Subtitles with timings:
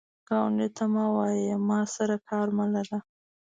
[0.29, 2.97] ګاونډي ته مه وایه “ما سره کار مه لره”